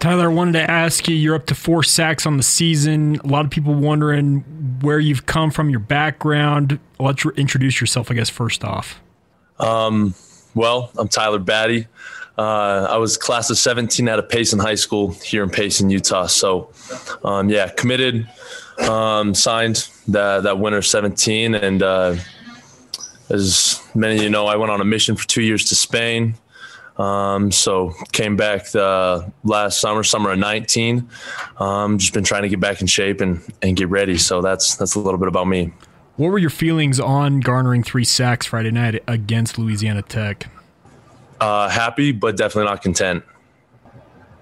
Tyler, 0.00 0.30
I 0.30 0.32
wanted 0.32 0.52
to 0.52 0.70
ask 0.70 1.08
you 1.08 1.14
you're 1.14 1.34
up 1.34 1.44
to 1.46 1.54
four 1.54 1.82
sacks 1.82 2.24
on 2.24 2.38
the 2.38 2.42
season. 2.42 3.20
A 3.22 3.26
lot 3.26 3.44
of 3.44 3.50
people 3.50 3.74
wondering 3.74 4.40
where 4.80 4.98
you've 4.98 5.26
come 5.26 5.50
from, 5.50 5.68
your 5.68 5.78
background. 5.78 6.80
Let's 6.98 7.26
introduce 7.36 7.82
yourself, 7.82 8.10
I 8.10 8.14
guess, 8.14 8.30
first 8.30 8.64
off. 8.64 8.98
Um, 9.58 10.14
well, 10.54 10.90
I'm 10.96 11.06
Tyler 11.06 11.38
Batty. 11.38 11.86
Uh, 12.38 12.86
I 12.90 12.96
was 12.96 13.18
class 13.18 13.50
of 13.50 13.58
17 13.58 14.08
out 14.08 14.18
of 14.18 14.26
Payson 14.30 14.58
High 14.58 14.76
School 14.76 15.10
here 15.22 15.42
in 15.42 15.50
Payson, 15.50 15.90
Utah. 15.90 16.28
So, 16.28 16.70
um, 17.22 17.50
yeah, 17.50 17.68
committed, 17.68 18.26
um, 18.88 19.34
signed 19.34 19.86
that, 20.08 20.44
that 20.44 20.58
winter 20.58 20.80
17. 20.80 21.54
And 21.54 21.82
uh, 21.82 22.16
as 23.28 23.86
many 23.94 24.16
of 24.16 24.22
you 24.22 24.30
know, 24.30 24.46
I 24.46 24.56
went 24.56 24.72
on 24.72 24.80
a 24.80 24.84
mission 24.86 25.14
for 25.14 25.28
two 25.28 25.42
years 25.42 25.66
to 25.66 25.74
Spain. 25.74 26.36
Um, 27.00 27.50
so 27.50 27.94
came 28.12 28.36
back 28.36 28.70
the 28.70 29.32
last 29.42 29.80
summer, 29.80 30.02
summer 30.02 30.32
of 30.32 30.38
19. 30.38 31.08
Um, 31.56 31.96
just 31.96 32.12
been 32.12 32.24
trying 32.24 32.42
to 32.42 32.48
get 32.50 32.60
back 32.60 32.82
in 32.82 32.86
shape 32.86 33.22
and, 33.22 33.40
and 33.62 33.74
get 33.74 33.88
ready. 33.88 34.18
So 34.18 34.42
that's 34.42 34.76
that's 34.76 34.96
a 34.96 35.00
little 35.00 35.18
bit 35.18 35.28
about 35.28 35.46
me. 35.46 35.72
What 36.16 36.28
were 36.28 36.38
your 36.38 36.50
feelings 36.50 37.00
on 37.00 37.40
garnering 37.40 37.82
three 37.82 38.04
sacks 38.04 38.44
Friday 38.44 38.70
night 38.70 39.02
against 39.08 39.58
Louisiana 39.58 40.02
Tech? 40.02 40.50
Uh, 41.40 41.70
happy, 41.70 42.12
but 42.12 42.36
definitely 42.36 42.70
not 42.70 42.82
content. 42.82 43.24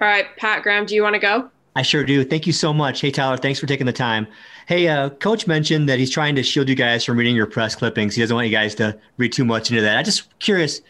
All 0.01 0.07
right, 0.07 0.25
Pat 0.35 0.61
Graham, 0.61 0.85
do 0.85 0.95
you 0.95 1.03
want 1.03 1.13
to 1.13 1.19
go? 1.19 1.49
I 1.77 1.81
sure 1.81 2.03
do. 2.03 2.25
Thank 2.25 2.45
you 2.45 2.51
so 2.51 2.73
much. 2.73 2.99
Hey, 2.99 3.11
Tyler, 3.11 3.37
thanks 3.37 3.57
for 3.57 3.67
taking 3.67 3.85
the 3.85 3.93
time. 3.93 4.27
Hey, 4.65 4.89
uh, 4.89 5.09
Coach 5.09 5.47
mentioned 5.47 5.87
that 5.87 5.97
he's 5.97 6.09
trying 6.09 6.35
to 6.35 6.43
shield 6.43 6.67
you 6.67 6.75
guys 6.75 7.05
from 7.05 7.15
reading 7.15 7.35
your 7.35 7.45
press 7.45 7.75
clippings. 7.75 8.15
He 8.15 8.21
doesn't 8.21 8.35
want 8.35 8.47
you 8.47 8.53
guys 8.53 8.75
to 8.75 8.99
read 9.15 9.31
too 9.31 9.45
much 9.45 9.69
into 9.69 9.81
that. 9.81 9.97
I'm 9.97 10.03
just 10.03 10.37
curious 10.39 10.81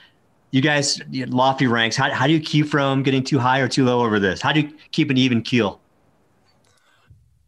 you 0.52 0.62
guys 0.62 1.00
lofty 1.28 1.68
ranks 1.68 1.96
how, 1.96 2.12
how 2.12 2.28
do 2.28 2.34
you 2.34 2.40
keep 2.40 2.68
from 2.68 3.04
getting 3.04 3.24
too 3.24 3.40
high 3.40 3.60
or 3.60 3.68
too 3.68 3.86
low 3.86 4.04
over 4.04 4.20
this? 4.20 4.42
How 4.42 4.52
do 4.52 4.62
you 4.62 4.74
keep 4.92 5.10
an 5.10 5.18
even 5.18 5.42
keel? 5.42 5.80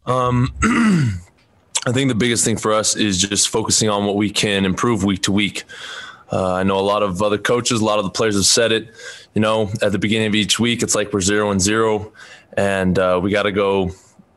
Um 0.06 0.52
i 1.84 1.90
think 1.90 2.08
the 2.08 2.14
biggest 2.14 2.44
thing 2.44 2.56
for 2.56 2.72
us 2.72 2.94
is 2.96 3.20
just 3.20 3.48
focusing 3.48 3.88
on 3.88 4.04
what 4.04 4.16
we 4.16 4.30
can 4.30 4.64
improve 4.64 5.04
week 5.04 5.22
to 5.22 5.32
week. 5.32 5.64
Uh, 6.32 6.54
i 6.54 6.62
know 6.62 6.78
a 6.78 6.80
lot 6.80 7.02
of 7.02 7.20
other 7.22 7.38
coaches 7.38 7.80
a 7.80 7.84
lot 7.84 7.98
of 7.98 8.04
the 8.04 8.10
players 8.10 8.34
have 8.34 8.46
said 8.46 8.72
it 8.72 8.88
you 9.34 9.40
know 9.40 9.68
at 9.82 9.92
the 9.92 9.98
beginning 9.98 10.26
of 10.26 10.34
each 10.34 10.58
week 10.58 10.82
it's 10.82 10.94
like 10.94 11.12
we're 11.12 11.20
zero 11.20 11.50
and 11.50 11.60
zero 11.60 12.12
and 12.56 12.98
uh, 12.98 13.20
we 13.22 13.30
got 13.30 13.42
to 13.42 13.52
go 13.52 13.90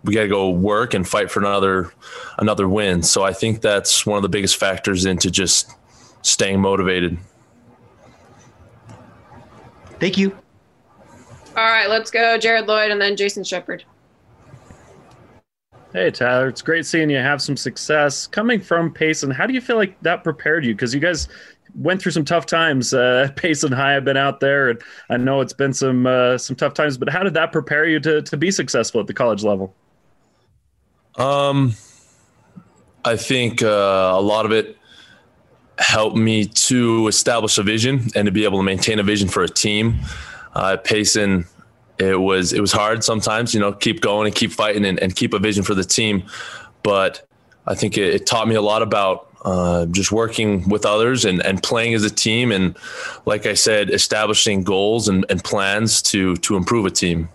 we 0.03 0.13
got 0.13 0.21
to 0.21 0.27
go 0.27 0.51
work 0.51 0.93
and 0.93 1.07
fight 1.07 1.31
for 1.31 1.39
another 1.39 1.91
another 2.37 2.69
win. 2.69 3.01
So 3.01 3.23
i 3.23 3.33
think 3.33 3.61
that's 3.61 4.05
one 4.05 4.17
of 4.17 4.23
the 4.23 4.29
biggest 4.29 4.57
factors 4.57 5.05
into 5.05 5.31
just 5.31 5.71
staying 6.21 6.59
motivated 6.59 7.17
Thank 9.99 10.17
you. 10.17 10.37
All 11.57 11.63
right, 11.63 11.89
let's 11.89 12.11
go, 12.11 12.37
Jared 12.37 12.67
Lloyd, 12.67 12.91
and 12.91 13.01
then 13.01 13.15
Jason 13.15 13.43
Shepard. 13.43 13.85
Hey 15.93 16.11
Tyler, 16.11 16.49
it's 16.49 16.61
great 16.61 16.85
seeing 16.85 17.09
you 17.09 17.19
have 17.19 17.41
some 17.41 17.55
success 17.55 18.27
coming 18.27 18.59
from 18.59 18.91
Payson. 18.91 19.31
How 19.31 19.47
do 19.47 19.53
you 19.53 19.61
feel 19.61 19.77
like 19.77 19.97
that 20.01 20.25
prepared 20.25 20.65
you? 20.65 20.73
Because 20.75 20.93
you 20.93 20.99
guys 20.99 21.29
went 21.73 22.01
through 22.01 22.11
some 22.11 22.25
tough 22.25 22.45
times. 22.45 22.93
Uh, 22.93 23.29
Payson 23.37 23.71
High, 23.71 23.95
I've 23.95 24.03
been 24.03 24.17
out 24.17 24.41
there, 24.41 24.71
and 24.71 24.81
I 25.09 25.15
know 25.15 25.39
it's 25.39 25.53
been 25.53 25.71
some 25.71 26.05
uh, 26.05 26.37
some 26.37 26.57
tough 26.57 26.73
times. 26.73 26.97
But 26.97 27.07
how 27.07 27.23
did 27.23 27.33
that 27.35 27.53
prepare 27.53 27.85
you 27.85 28.01
to 28.01 28.21
to 28.21 28.35
be 28.35 28.51
successful 28.51 28.99
at 28.99 29.07
the 29.07 29.13
college 29.13 29.43
level? 29.43 29.73
Um, 31.15 31.73
I 33.05 33.15
think 33.15 33.61
uh, 33.63 34.11
a 34.15 34.21
lot 34.21 34.45
of 34.45 34.51
it 34.51 34.77
helped 35.77 36.17
me 36.17 36.45
to 36.45 37.07
establish 37.07 37.57
a 37.57 37.63
vision 37.63 38.07
and 38.15 38.25
to 38.25 38.31
be 38.31 38.43
able 38.45 38.57
to 38.57 38.63
maintain 38.63 38.99
a 38.99 39.03
vision 39.03 39.27
for 39.27 39.43
a 39.43 39.49
team. 39.49 39.99
Uh, 40.53 40.77
Payson, 40.77 41.45
it 41.97 42.19
was 42.19 42.53
it 42.53 42.61
was 42.61 42.71
hard 42.71 43.03
sometimes, 43.03 43.53
you 43.53 43.59
know, 43.59 43.73
keep 43.73 44.01
going 44.01 44.27
and 44.27 44.35
keep 44.35 44.51
fighting 44.51 44.85
and, 44.85 44.99
and 44.99 45.15
keep 45.15 45.33
a 45.33 45.39
vision 45.39 45.63
for 45.63 45.73
the 45.73 45.83
team. 45.83 46.23
But 46.83 47.27
I 47.67 47.75
think 47.75 47.97
it, 47.97 48.13
it 48.13 48.25
taught 48.25 48.47
me 48.47 48.55
a 48.55 48.61
lot 48.61 48.81
about 48.81 49.27
uh, 49.43 49.85
just 49.87 50.11
working 50.11 50.67
with 50.67 50.85
others 50.85 51.23
and, 51.25 51.41
and 51.45 51.61
playing 51.61 51.93
as 51.93 52.03
a 52.03 52.09
team, 52.09 52.51
and 52.51 52.75
like 53.25 53.45
I 53.45 53.53
said, 53.53 53.91
establishing 53.91 54.63
goals 54.63 55.07
and, 55.07 55.25
and 55.29 55.43
plans 55.43 56.01
to 56.03 56.35
to 56.37 56.55
improve 56.55 56.85
a 56.85 56.91
team. 56.91 57.29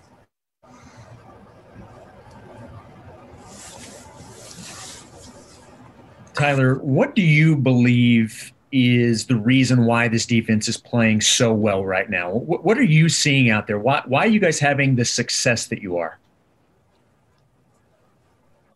Tyler, 6.40 6.76
what 6.76 7.14
do 7.14 7.20
you 7.20 7.54
believe 7.54 8.50
is 8.72 9.26
the 9.26 9.36
reason 9.36 9.84
why 9.84 10.08
this 10.08 10.24
defense 10.24 10.68
is 10.68 10.78
playing 10.78 11.20
so 11.20 11.52
well 11.52 11.84
right 11.84 12.08
now? 12.08 12.30
What, 12.30 12.64
what 12.64 12.78
are 12.78 12.82
you 12.82 13.10
seeing 13.10 13.50
out 13.50 13.66
there? 13.66 13.78
Why, 13.78 14.02
why 14.06 14.24
are 14.24 14.28
you 14.28 14.40
guys 14.40 14.58
having 14.58 14.96
the 14.96 15.04
success 15.04 15.66
that 15.66 15.82
you 15.82 15.98
are? 15.98 16.18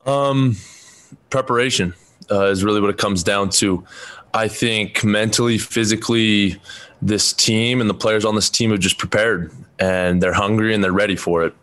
Um, 0.05 0.57
preparation 1.31 1.95
uh, 2.31 2.49
is 2.49 2.63
really 2.63 2.83
what 2.83 2.91
it 2.91 2.99
comes 2.99 3.23
down 3.23 3.49
to. 3.51 3.83
I 4.35 4.47
think 4.47 5.03
mentally, 5.03 5.57
physically, 5.57 6.61
this 7.01 7.33
team 7.33 7.81
and 7.81 7.89
the 7.89 7.95
players 7.95 8.27
on 8.27 8.35
this 8.35 8.51
team 8.51 8.73
have 8.73 8.81
just 8.81 8.99
prepared 8.99 9.53
and 9.79 10.23
they're 10.23 10.35
hungry 10.35 10.75
and 10.75 10.85
they're 10.85 10.93
ready 10.93 11.17
for 11.17 11.45
it 11.45 11.55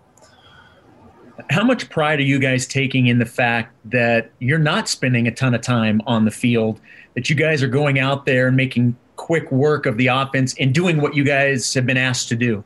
how 1.51 1.63
much 1.63 1.89
pride 1.89 2.19
are 2.19 2.23
you 2.23 2.39
guys 2.39 2.66
taking 2.66 3.07
in 3.07 3.19
the 3.19 3.25
fact 3.25 3.75
that 3.85 4.31
you're 4.39 4.59
not 4.59 4.88
spending 4.88 5.28
a 5.28 5.31
ton 5.31 5.53
of 5.53 5.62
time 5.62 6.01
on 6.07 6.25
the 6.25 6.31
field, 6.31 6.79
that 7.16 7.29
you 7.29 7.35
guys 7.35 7.62
are 7.62 7.67
going 7.67 8.00
out 8.00 8.25
there 8.25 8.47
and 8.47 8.56
making 8.56 8.95
quick 9.16 9.51
work 9.51 9.85
of 9.85 9.97
the 9.97 10.07
offense 10.07 10.56
and 10.59 10.73
doing 10.73 11.01
what 11.01 11.16
you 11.16 11.23
guys 11.23 11.73
have 11.73 11.85
been 11.85 11.97
asked 11.97 12.29
to 12.29 12.35
do? 12.35 12.63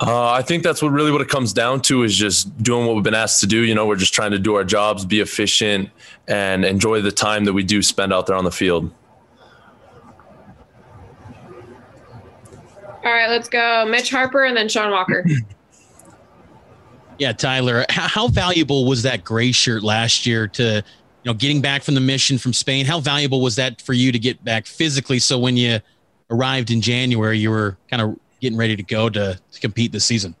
Uh, 0.00 0.30
I 0.30 0.40
think 0.40 0.62
that's 0.62 0.80
what 0.80 0.88
really 0.88 1.12
what 1.12 1.20
it 1.20 1.28
comes 1.28 1.52
down 1.52 1.82
to 1.82 2.02
is 2.04 2.16
just 2.16 2.56
doing 2.62 2.86
what 2.86 2.94
we've 2.94 3.04
been 3.04 3.12
asked 3.12 3.40
to 3.40 3.46
do. 3.46 3.62
You 3.64 3.74
know, 3.74 3.86
we're 3.86 3.96
just 3.96 4.14
trying 4.14 4.30
to 4.30 4.38
do 4.38 4.54
our 4.54 4.64
jobs, 4.64 5.04
be 5.04 5.20
efficient, 5.20 5.90
and 6.26 6.64
enjoy 6.64 7.02
the 7.02 7.12
time 7.12 7.44
that 7.44 7.52
we 7.52 7.62
do 7.62 7.82
spend 7.82 8.10
out 8.10 8.26
there 8.26 8.36
on 8.36 8.44
the 8.44 8.50
field. 8.50 8.90
All 13.04 13.12
right, 13.12 13.28
let's 13.28 13.48
go. 13.48 13.84
Mitch 13.86 14.10
Harper 14.10 14.44
and 14.44 14.56
then 14.56 14.68
Sean 14.68 14.90
Walker. 14.90 15.26
Yeah, 17.20 17.32
Tyler, 17.32 17.84
how 17.90 18.28
valuable 18.28 18.86
was 18.86 19.02
that 19.02 19.24
gray 19.24 19.52
shirt 19.52 19.82
last 19.82 20.24
year 20.24 20.48
to, 20.48 20.76
you 20.76 20.82
know, 21.26 21.34
getting 21.34 21.60
back 21.60 21.82
from 21.82 21.94
the 21.94 22.00
mission 22.00 22.38
from 22.38 22.54
Spain? 22.54 22.86
How 22.86 22.98
valuable 22.98 23.42
was 23.42 23.56
that 23.56 23.82
for 23.82 23.92
you 23.92 24.10
to 24.10 24.18
get 24.18 24.42
back 24.42 24.66
physically? 24.66 25.18
So 25.18 25.38
when 25.38 25.54
you 25.58 25.80
arrived 26.30 26.70
in 26.70 26.80
January, 26.80 27.38
you 27.38 27.50
were 27.50 27.76
kind 27.90 28.00
of 28.00 28.18
getting 28.40 28.56
ready 28.56 28.74
to 28.74 28.82
go 28.82 29.10
to, 29.10 29.38
to 29.52 29.60
compete 29.60 29.92
this 29.92 30.06
season. 30.06 30.34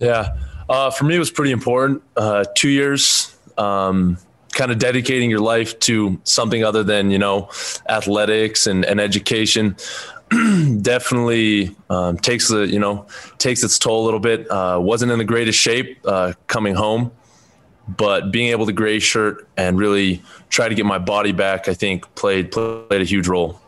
Yeah, 0.00 0.36
uh, 0.68 0.90
for 0.90 1.04
me, 1.04 1.14
it 1.14 1.20
was 1.20 1.30
pretty 1.30 1.52
important. 1.52 2.02
Uh, 2.16 2.46
two 2.56 2.70
years, 2.70 3.36
um, 3.56 4.18
kind 4.52 4.70
of 4.70 4.78
dedicating 4.78 5.30
your 5.30 5.40
life 5.40 5.78
to 5.80 6.20
something 6.24 6.64
other 6.64 6.82
than 6.82 7.10
you 7.10 7.18
know 7.18 7.50
athletics 7.88 8.66
and, 8.66 8.84
and 8.84 9.00
education. 9.00 9.76
definitely 10.80 11.74
um, 11.90 12.16
takes 12.16 12.48
the 12.48 12.66
you 12.66 12.78
know 12.78 13.06
takes 13.38 13.62
its 13.62 13.78
toll 13.78 14.02
a 14.02 14.04
little 14.04 14.20
bit. 14.20 14.50
Uh, 14.50 14.78
wasn't 14.80 15.10
in 15.10 15.18
the 15.18 15.24
greatest 15.24 15.58
shape 15.58 15.98
uh, 16.04 16.32
coming 16.46 16.74
home, 16.74 17.10
but 17.88 18.30
being 18.30 18.48
able 18.48 18.66
to 18.66 18.72
gray 18.72 18.98
shirt 18.98 19.46
and 19.56 19.78
really 19.78 20.22
try 20.48 20.68
to 20.68 20.74
get 20.74 20.86
my 20.86 20.98
body 20.98 21.32
back, 21.32 21.68
I 21.68 21.74
think 21.74 22.12
played 22.14 22.50
played 22.50 23.00
a 23.00 23.04
huge 23.04 23.28
role. 23.28 23.60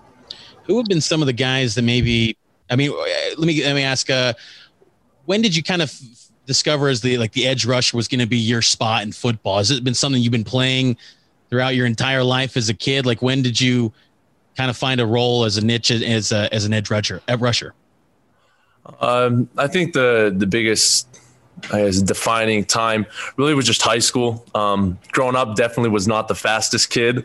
Who 0.65 0.77
have 0.79 0.87
been 0.87 1.01
some 1.01 1.21
of 1.21 1.27
the 1.27 1.33
guys 1.33 1.75
that 1.75 1.83
maybe? 1.83 2.37
I 2.71 2.77
mean, 2.77 2.93
let 2.93 3.47
me 3.47 3.63
let 3.63 3.75
me 3.75 3.83
ask. 3.83 4.09
Uh, 4.09 4.33
when 5.27 5.43
did 5.43 5.57
you 5.57 5.63
kind 5.63 5.83
of 5.83 5.93
discover 6.47 6.89
as 6.89 7.01
the 7.01 7.19
like 7.19 7.33
the 7.33 7.47
edge 7.47 7.65
rusher 7.65 7.97
was 7.97 8.09
going 8.09 8.21
to 8.21 8.27
be 8.27 8.39
your 8.39 8.63
spot 8.63 9.03
in 9.03 9.13
football? 9.13 9.59
Has 9.59 9.71
it 9.71 9.85
been 9.85 9.95
something 9.95 10.21
you've 10.23 10.33
been 10.33 10.45
playing 10.45 10.97
throughout 11.51 11.75
your 11.75 11.87
entire 11.87 12.25
life 12.25 12.57
as 12.57 12.69
a 12.69 12.75
kid? 12.75 13.07
Like 13.07 13.23
when 13.23 13.43
did 13.43 13.61
you? 13.61 13.93
kind 14.57 14.71
of 14.71 14.77
find 14.77 15.01
a 15.01 15.07
role 15.07 15.45
as 15.45 15.57
a 15.57 15.65
niche 15.65 15.91
as 15.91 16.33
a, 16.33 16.53
as 16.53 16.65
an 16.65 16.73
edge 16.73 16.91
rusher? 16.91 17.21
Edge 17.29 17.41
rusher? 17.41 17.75
Um, 19.01 19.49
I 19.57 19.67
think 19.67 19.95
the 19.95 20.33
the 20.37 20.47
biggest 20.47 21.09
as 21.73 22.03
defining 22.03 22.65
time 22.65 23.07
really 23.37 23.55
was 23.55 23.67
just 23.67 23.83
high 23.83 23.99
school. 23.99 24.45
Um, 24.55 24.99
growing 25.13 25.37
up, 25.37 25.57
definitely 25.57 25.91
was 25.91 26.07
not 26.07 26.29
the 26.29 26.35
fastest 26.35 26.91
kid, 26.91 27.25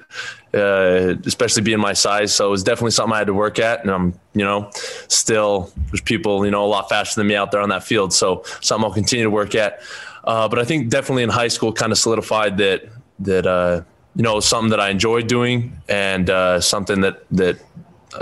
uh, 0.53 1.15
especially 1.25 1.63
being 1.63 1.79
my 1.79 1.93
size. 1.93 2.33
So 2.33 2.47
it 2.47 2.51
was 2.51 2.63
definitely 2.63 2.91
something 2.91 3.13
I 3.13 3.19
had 3.19 3.27
to 3.27 3.33
work 3.33 3.59
at, 3.59 3.81
and 3.81 3.91
I'm 3.91 4.19
you 4.33 4.45
know 4.45 4.69
still 5.07 5.71
there's 5.87 6.01
people 6.01 6.45
you 6.45 6.51
know 6.51 6.65
a 6.65 6.67
lot 6.67 6.89
faster 6.89 7.19
than 7.19 7.27
me 7.27 7.35
out 7.35 7.51
there 7.51 7.61
on 7.61 7.69
that 7.69 7.83
field. 7.83 8.13
So 8.13 8.43
something 8.61 8.85
I'll 8.85 8.93
continue 8.93 9.25
to 9.25 9.31
work 9.31 9.55
at. 9.55 9.81
Uh, 10.23 10.47
but 10.47 10.59
I 10.59 10.65
think 10.65 10.89
definitely 10.89 11.23
in 11.23 11.29
high 11.29 11.47
school, 11.47 11.73
kind 11.73 11.91
of 11.91 11.97
solidified 11.97 12.57
that 12.57 12.89
that. 13.19 13.45
Uh, 13.45 13.83
you 14.15 14.23
know, 14.23 14.39
something 14.39 14.71
that 14.71 14.79
I 14.81 14.89
enjoyed 14.89 15.27
doing 15.27 15.79
and 15.87 16.29
uh, 16.29 16.59
something 16.59 17.01
that 17.01 17.23
that 17.31 17.59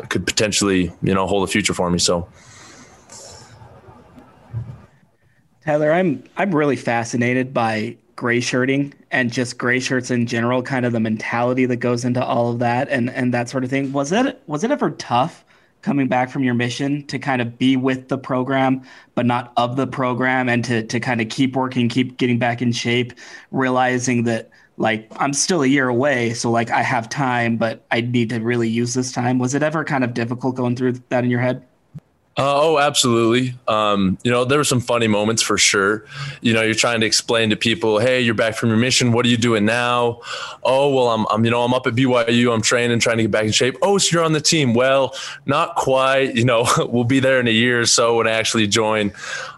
could 0.09 0.27
potentially, 0.27 0.91
you 1.01 1.13
know, 1.13 1.25
hold 1.25 1.47
a 1.47 1.51
future 1.51 1.73
for 1.73 1.89
me. 1.89 1.97
So. 1.97 2.27
Tyler, 5.67 5.91
I'm 5.91 6.23
I'm 6.37 6.55
really 6.55 6.77
fascinated 6.77 7.53
by 7.53 7.97
gray 8.15 8.39
shirting 8.39 8.93
and 9.11 9.33
just 9.33 9.57
gray 9.57 9.81
shirts 9.81 10.09
in 10.09 10.25
general, 10.25 10.63
kind 10.63 10.85
of 10.85 10.93
the 10.93 11.01
mentality 11.01 11.65
that 11.65 11.75
goes 11.75 12.05
into 12.05 12.23
all 12.23 12.51
of 12.51 12.59
that 12.59 12.87
and 12.87 13.09
and 13.09 13.33
that 13.33 13.49
sort 13.49 13.65
of 13.65 13.69
thing. 13.69 13.91
Was 13.91 14.13
it 14.13 14.41
was 14.47 14.63
it 14.63 14.71
ever 14.71 14.91
tough 14.91 15.43
coming 15.81 16.07
back 16.07 16.29
from 16.29 16.45
your 16.45 16.53
mission 16.53 17.05
to 17.07 17.19
kind 17.19 17.41
of 17.41 17.57
be 17.57 17.75
with 17.75 18.07
the 18.07 18.17
program 18.17 18.81
but 19.13 19.25
not 19.25 19.51
of 19.57 19.75
the 19.75 19.85
program 19.85 20.47
and 20.47 20.63
to 20.63 20.83
to 20.83 21.01
kind 21.01 21.19
of 21.19 21.27
keep 21.27 21.53
working 21.53 21.89
keep 21.89 22.15
getting 22.15 22.39
back 22.39 22.61
in 22.61 22.71
shape 22.71 23.11
realizing 23.51 24.23
that 24.23 24.49
like 24.77 25.05
I'm 25.17 25.33
still 25.33 25.63
a 25.63 25.67
year 25.67 25.89
away 25.89 26.33
so 26.33 26.49
like 26.49 26.71
I 26.71 26.81
have 26.81 27.09
time 27.09 27.57
but 27.57 27.85
I 27.91 28.01
need 28.01 28.29
to 28.29 28.39
really 28.39 28.69
use 28.69 28.93
this 28.93 29.11
time 29.11 29.37
was 29.37 29.53
it 29.53 29.63
ever 29.63 29.83
kind 29.83 30.05
of 30.05 30.13
difficult 30.13 30.55
going 30.55 30.77
through 30.77 30.93
that 31.09 31.25
in 31.25 31.29
your 31.29 31.41
head 31.41 31.61
uh, 32.39 32.61
oh, 32.61 32.77
absolutely. 32.77 33.55
Um, 33.67 34.19
you 34.23 34.29
know, 34.29 34.45
there 34.45 34.59
were 34.59 34.63
some 34.63 34.79
funny 34.79 35.07
moments 35.07 35.41
for 35.41 35.57
sure. 35.57 36.05
You 36.41 36.53
know, 36.53 36.61
you're 36.61 36.75
trying 36.75 36.99
to 36.99 37.07
explain 37.07 37.49
to 37.49 37.55
people, 37.55 37.97
"Hey, 37.97 38.21
you're 38.21 38.35
back 38.35 38.53
from 38.55 38.69
your 38.69 38.77
mission. 38.77 39.11
What 39.11 39.25
are 39.25 39.29
you 39.29 39.37
doing 39.37 39.65
now?" 39.65 40.21
Oh, 40.63 40.93
well, 40.93 41.09
I'm, 41.09 41.25
I'm, 41.31 41.43
you 41.45 41.49
know, 41.49 41.63
I'm 41.63 41.73
up 41.73 41.87
at 41.87 41.95
BYU. 41.95 42.53
I'm 42.53 42.61
training, 42.61 42.99
trying 42.99 43.17
to 43.17 43.23
get 43.23 43.31
back 43.31 43.45
in 43.45 43.51
shape. 43.51 43.75
Oh, 43.81 43.97
so 43.97 44.15
you're 44.15 44.23
on 44.23 44.33
the 44.33 44.41
team? 44.41 44.75
Well, 44.75 45.15
not 45.47 45.75
quite. 45.75 46.35
You 46.35 46.45
know, 46.45 46.67
we'll 46.89 47.05
be 47.05 47.19
there 47.19 47.39
in 47.39 47.47
a 47.47 47.51
year 47.51 47.81
or 47.81 47.87
so 47.87 48.17
when 48.17 48.27
I 48.27 48.31
actually 48.31 48.67
join. 48.67 49.13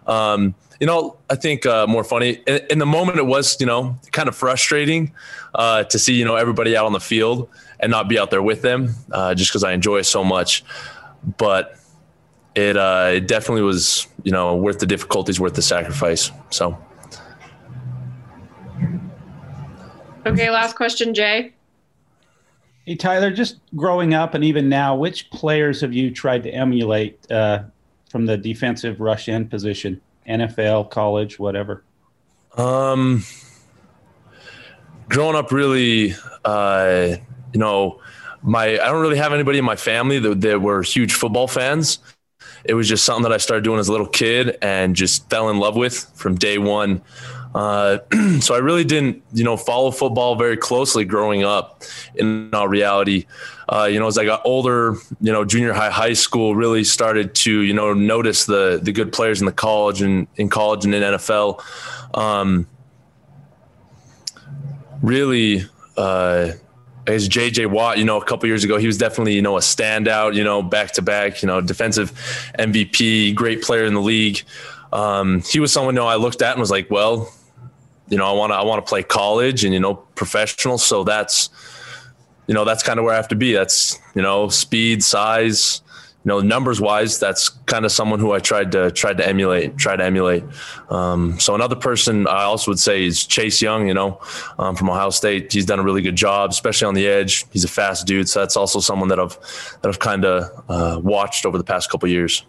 Um, 0.06 0.54
you 0.80 0.86
know, 0.86 1.18
I 1.28 1.34
think 1.34 1.66
uh, 1.66 1.86
more 1.86 2.02
funny 2.02 2.40
in, 2.46 2.60
in, 2.70 2.78
the 2.78 2.86
moment. 2.86 3.18
It 3.18 3.26
was, 3.26 3.60
you 3.60 3.66
know, 3.66 3.98
kind 4.12 4.26
of 4.26 4.34
frustrating 4.34 5.12
uh, 5.54 5.84
to 5.84 5.98
see, 5.98 6.14
you 6.14 6.24
know, 6.24 6.36
everybody 6.36 6.74
out 6.74 6.86
on 6.86 6.94
the 6.94 7.00
field 7.00 7.50
and 7.78 7.90
not 7.90 8.08
be 8.08 8.18
out 8.18 8.30
there 8.30 8.42
with 8.42 8.62
them, 8.62 8.94
uh, 9.12 9.34
just 9.34 9.50
because 9.50 9.64
I 9.64 9.72
enjoy 9.72 9.98
it 9.98 10.04
so 10.04 10.24
much. 10.24 10.64
But 11.36 11.76
it 12.54 12.76
uh, 12.76 13.10
it 13.14 13.28
definitely 13.28 13.62
was 13.62 14.06
you 14.24 14.32
know 14.32 14.56
worth 14.56 14.78
the 14.78 14.86
difficulties, 14.86 15.40
worth 15.40 15.54
the 15.54 15.62
sacrifice. 15.62 16.30
So. 16.50 16.76
Okay, 20.26 20.50
last 20.50 20.76
question, 20.76 21.14
Jay. 21.14 21.54
Hey 22.84 22.96
Tyler, 22.96 23.30
just 23.30 23.58
growing 23.76 24.14
up 24.14 24.34
and 24.34 24.44
even 24.44 24.68
now, 24.68 24.96
which 24.96 25.30
players 25.30 25.80
have 25.80 25.92
you 25.92 26.10
tried 26.10 26.42
to 26.42 26.50
emulate 26.50 27.30
uh, 27.30 27.64
from 28.10 28.26
the 28.26 28.36
defensive 28.36 29.00
rush 29.00 29.28
end 29.28 29.50
position? 29.50 30.00
NFL, 30.28 30.90
college, 30.90 31.38
whatever. 31.38 31.82
Um, 32.56 33.24
growing 35.08 35.34
up, 35.36 35.50
really, 35.50 36.14
uh, 36.44 37.16
you 37.52 37.58
know, 37.58 38.00
my 38.42 38.72
I 38.72 38.86
don't 38.86 39.00
really 39.00 39.18
have 39.18 39.32
anybody 39.32 39.58
in 39.58 39.64
my 39.64 39.76
family 39.76 40.18
that, 40.18 40.40
that 40.40 40.60
were 40.60 40.82
huge 40.82 41.14
football 41.14 41.48
fans 41.48 41.98
it 42.64 42.74
was 42.74 42.88
just 42.88 43.04
something 43.04 43.22
that 43.24 43.32
I 43.32 43.38
started 43.38 43.64
doing 43.64 43.78
as 43.78 43.88
a 43.88 43.92
little 43.92 44.06
kid 44.06 44.58
and 44.62 44.94
just 44.94 45.28
fell 45.30 45.48
in 45.50 45.58
love 45.58 45.76
with 45.76 46.10
from 46.14 46.34
day 46.36 46.58
one. 46.58 47.02
Uh, 47.54 47.98
so 48.40 48.54
I 48.54 48.58
really 48.58 48.84
didn't, 48.84 49.22
you 49.32 49.44
know, 49.44 49.56
follow 49.56 49.90
football 49.90 50.36
very 50.36 50.56
closely 50.56 51.04
growing 51.04 51.42
up. 51.42 51.82
In 52.14 52.50
all 52.54 52.68
reality, 52.68 53.26
uh, 53.68 53.88
you 53.90 53.98
know, 53.98 54.06
as 54.06 54.18
I 54.18 54.24
got 54.24 54.42
older, 54.44 54.96
you 55.20 55.32
know, 55.32 55.44
junior 55.44 55.72
high, 55.72 55.90
high 55.90 56.12
school, 56.12 56.54
really 56.54 56.84
started 56.84 57.34
to, 57.36 57.60
you 57.60 57.74
know, 57.74 57.92
notice 57.94 58.44
the 58.44 58.80
the 58.82 58.92
good 58.92 59.12
players 59.12 59.40
in 59.40 59.46
the 59.46 59.52
college 59.52 60.02
and 60.02 60.26
in 60.36 60.48
college 60.48 60.84
and 60.84 60.94
in 60.94 61.02
NFL. 61.02 61.62
Um, 62.16 62.66
really, 65.02 65.64
uh, 65.96 66.52
as 67.06 67.28
JJ 67.28 67.70
Watt, 67.70 67.98
you 67.98 68.04
know, 68.04 68.20
a 68.20 68.24
couple 68.24 68.46
years 68.46 68.64
ago, 68.64 68.76
he 68.78 68.86
was 68.86 68.98
definitely, 68.98 69.34
you 69.34 69.42
know, 69.42 69.56
a 69.56 69.60
standout, 69.60 70.34
you 70.34 70.44
know, 70.44 70.62
back 70.62 70.92
to 70.92 71.02
back, 71.02 71.42
you 71.42 71.46
know, 71.46 71.60
defensive 71.60 72.12
MVP, 72.58 73.34
great 73.34 73.62
player 73.62 73.84
in 73.84 73.94
the 73.94 74.00
league. 74.00 74.42
Um, 74.92 75.42
he 75.42 75.60
was 75.60 75.72
someone, 75.72 75.94
you 75.94 76.00
know, 76.00 76.06
I 76.06 76.16
looked 76.16 76.42
at 76.42 76.52
and 76.52 76.60
was 76.60 76.70
like, 76.70 76.90
well, 76.90 77.32
you 78.08 78.18
know, 78.18 78.26
I 78.26 78.32
want 78.32 78.50
to, 78.50 78.56
I 78.56 78.64
want 78.64 78.84
to 78.84 78.88
play 78.88 79.02
college 79.02 79.64
and, 79.64 79.72
you 79.72 79.80
know, 79.80 79.94
professional. 79.94 80.78
So 80.78 81.04
that's, 81.04 81.48
you 82.46 82.54
know, 82.54 82.64
that's 82.64 82.82
kind 82.82 82.98
of 82.98 83.04
where 83.04 83.14
I 83.14 83.16
have 83.16 83.28
to 83.28 83.36
be. 83.36 83.52
That's, 83.52 83.98
you 84.14 84.22
know, 84.22 84.48
speed, 84.48 85.02
size, 85.02 85.82
you 86.22 86.28
know, 86.28 86.40
numbers 86.40 86.82
wise, 86.82 87.18
that's 87.18 87.48
kind 87.48 87.86
of 87.86 87.92
someone 87.92 88.20
who 88.20 88.32
I 88.32 88.40
tried 88.40 88.72
to 88.72 88.90
tried 88.90 89.16
to 89.18 89.26
emulate, 89.26 89.78
try 89.78 89.96
to 89.96 90.04
emulate. 90.04 90.44
Um, 90.90 91.40
so 91.40 91.54
another 91.54 91.76
person 91.76 92.26
I 92.26 92.42
also 92.42 92.70
would 92.70 92.78
say 92.78 93.04
is 93.04 93.24
Chase 93.24 93.62
Young. 93.62 93.88
You 93.88 93.94
know, 93.94 94.20
um, 94.58 94.76
from 94.76 94.90
Ohio 94.90 95.08
State, 95.08 95.50
he's 95.50 95.64
done 95.64 95.78
a 95.78 95.82
really 95.82 96.02
good 96.02 96.16
job, 96.16 96.50
especially 96.50 96.88
on 96.88 96.94
the 96.94 97.06
edge. 97.06 97.46
He's 97.52 97.64
a 97.64 97.68
fast 97.68 98.06
dude, 98.06 98.28
so 98.28 98.40
that's 98.40 98.56
also 98.56 98.80
someone 98.80 99.08
that 99.08 99.18
I've 99.18 99.38
that 99.80 99.88
I've 99.88 99.98
kind 99.98 100.26
of 100.26 100.64
uh, 100.68 101.00
watched 101.00 101.46
over 101.46 101.56
the 101.56 101.64
past 101.64 101.90
couple 101.90 102.06
years. 102.08 102.44